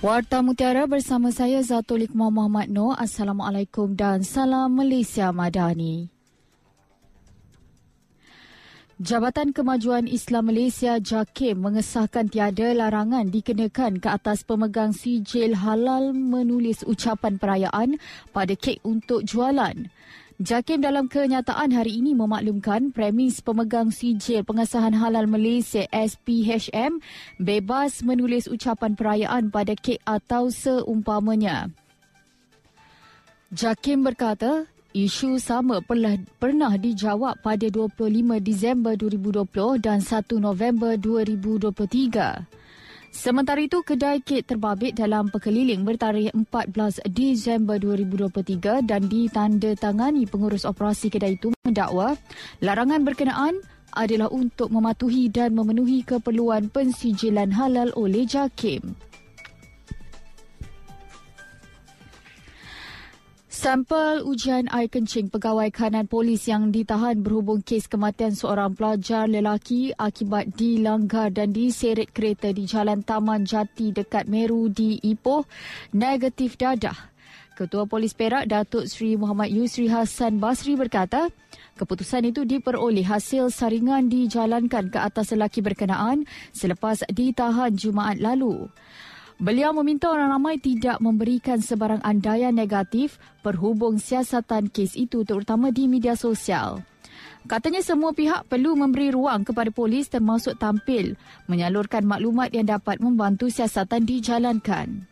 [0.00, 2.96] Warta Mutiara bersama saya Zatul Iqmah Muhammad Noor.
[2.96, 6.08] Assalamualaikum dan salam Malaysia Madani.
[8.96, 16.80] Jabatan Kemajuan Islam Malaysia JAKIM mengesahkan tiada larangan dikenakan ke atas pemegang sijil halal menulis
[16.88, 18.00] ucapan perayaan
[18.32, 19.84] pada kek untuk jualan.
[20.40, 26.96] JAKIM dalam kenyataan hari ini memaklumkan premis pemegang sijil pengesahan halal Malaysia SPHM
[27.36, 31.68] bebas menulis ucapan perayaan pada kek atau seumpamanya.
[33.52, 34.64] JAKIM berkata,
[34.96, 39.44] isu sama pernah, pernah dijawab pada 25 Disember 2020
[39.76, 42.59] dan 1 November 2023.
[43.10, 51.10] Sementara itu, kedai kek terbabit dalam perkeliling bertarikh 14 Disember 2023 dan ditandatangani pengurus operasi
[51.10, 52.14] kedai itu mendakwa
[52.62, 53.58] larangan berkenaan
[53.98, 59.09] adalah untuk mematuhi dan memenuhi keperluan pensijilan halal oleh JAKIM.
[63.60, 69.92] Sampel ujian air kencing pegawai kanan polis yang ditahan berhubung kes kematian seorang pelajar lelaki
[70.00, 75.44] akibat dilanggar dan diseret kereta di Jalan Taman Jati dekat Meru di Ipoh
[75.92, 77.12] negatif dadah.
[77.52, 81.28] Ketua Polis Perak Datuk Seri Muhammad Yusri Hassan Basri berkata,
[81.76, 86.24] keputusan itu diperoleh hasil saringan dijalankan ke atas lelaki berkenaan
[86.56, 88.72] selepas ditahan Jumaat lalu.
[89.40, 95.88] Beliau meminta orang ramai tidak memberikan sebarang andaian negatif perhubung siasatan kes itu terutama di
[95.88, 96.84] media sosial.
[97.48, 101.16] Katanya semua pihak perlu memberi ruang kepada polis termasuk tampil
[101.48, 105.08] menyalurkan maklumat yang dapat membantu siasatan dijalankan.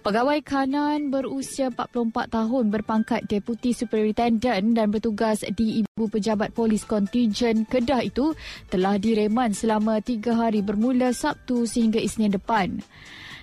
[0.00, 7.68] Pegawai kanan berusia 44 tahun berpangkat Deputi Superintendent dan bertugas di Ibu Pejabat Polis Kontijen
[7.68, 8.32] Kedah itu
[8.72, 12.80] telah direman selama tiga hari bermula Sabtu sehingga Isnin depan.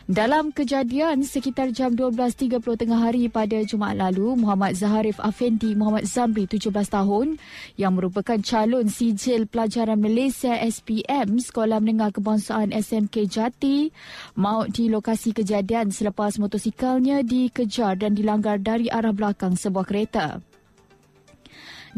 [0.07, 6.47] Dalam kejadian sekitar jam 12.30 tengah hari pada Jumaat lalu, Muhammad Zaharif Afendi Muhammad Zamri
[6.47, 7.35] 17 tahun
[7.75, 13.91] yang merupakan calon sijil pelajaran Malaysia SPM Sekolah Menengah Kebangsaan SMK Jati
[14.39, 20.39] maut di lokasi kejadian selepas motosikalnya dikejar dan dilanggar dari arah belakang sebuah kereta.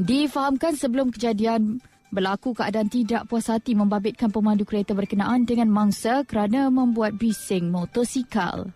[0.01, 1.77] Difahamkan sebelum kejadian
[2.09, 8.73] Berlaku keadaan tidak puas hati membabitkan pemandu kereta berkenaan dengan mangsa kerana membuat bising motosikal.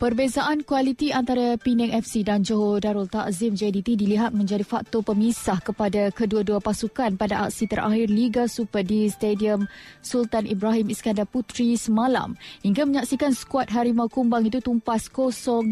[0.00, 6.08] Perbezaan kualiti antara Penang FC dan Johor Darul Takzim JDT dilihat menjadi faktor pemisah kepada
[6.08, 9.68] kedua-dua pasukan pada aksi terakhir Liga Super di Stadium
[10.00, 12.32] Sultan Ibrahim Iskandar Putri semalam
[12.64, 15.68] hingga menyaksikan skuad Harimau Kumbang itu tumpas 0-8.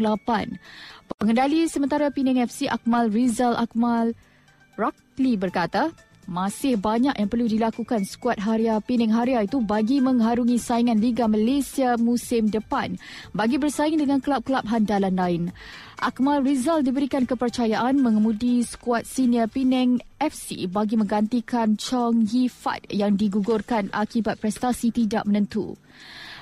[1.17, 4.13] Pengendali sementara Penang FC Akmal Rizal Akmal
[4.77, 5.89] Rakli berkata,
[6.29, 11.97] masih banyak yang perlu dilakukan skuad Haria Pining Haria itu bagi mengharungi saingan Liga Malaysia
[11.97, 13.01] musim depan
[13.33, 15.43] bagi bersaing dengan kelab-kelab handalan lain.
[15.97, 23.17] Akmal Rizal diberikan kepercayaan mengemudi skuad senior Penang FC bagi menggantikan Chong Yi Fat yang
[23.17, 25.75] digugurkan akibat prestasi tidak menentu.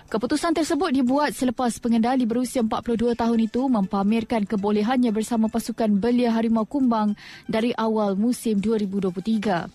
[0.08, 6.64] Keputusan tersebut dibuat selepas pengendali berusia 42 tahun itu mempamerkan kebolehannya bersama pasukan Belia Harimau
[6.64, 9.68] Kumbang dari awal musim 2023.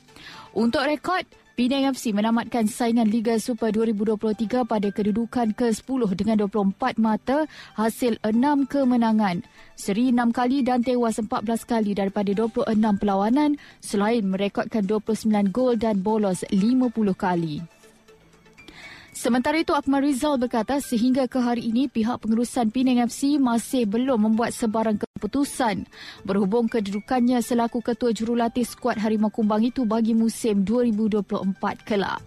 [0.56, 7.44] Untuk rekod, Penang FC menamatkan saingan Liga Super 2023 pada kedudukan ke-10 dengan 24 mata
[7.76, 9.44] hasil 6 kemenangan.
[9.76, 16.00] Seri 6 kali dan tewas 14 kali daripada 26 perlawanan selain merekodkan 29 gol dan
[16.00, 17.81] bolos 50 kali.
[19.12, 24.32] Sementara itu, Akmal Rizal berkata sehingga ke hari ini pihak pengurusan Penang FC masih belum
[24.32, 25.84] membuat sebarang keputusan
[26.24, 31.28] berhubung kedudukannya selaku ketua jurulatih skuad Harimau Kumbang itu bagi musim 2024
[31.84, 32.24] kelak.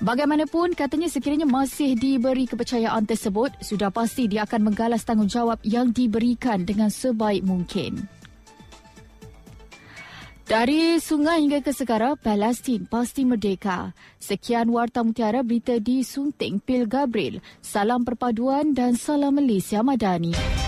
[0.00, 6.64] Bagaimanapun, katanya sekiranya masih diberi kepercayaan tersebut, sudah pasti dia akan menggalas tanggungjawab yang diberikan
[6.64, 8.15] dengan sebaik mungkin.
[10.46, 13.90] Dari sungai hingga ke segara, Palestin pasti merdeka.
[14.22, 17.42] Sekian Warta Mutiara berita di Sunting Pil Gabriel.
[17.58, 20.65] Salam perpaduan dan salam Malaysia Madani.